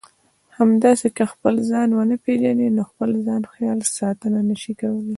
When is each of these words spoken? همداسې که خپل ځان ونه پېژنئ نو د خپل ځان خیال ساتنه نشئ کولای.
همداسې 0.57 1.07
که 1.15 1.23
خپل 1.31 1.55
ځان 1.69 1.89
ونه 1.93 2.15
پېژنئ 2.23 2.69
نو 2.75 2.83
د 2.87 2.89
خپل 2.89 3.09
ځان 3.27 3.41
خیال 3.53 3.79
ساتنه 3.97 4.39
نشئ 4.49 4.73
کولای. 4.79 5.09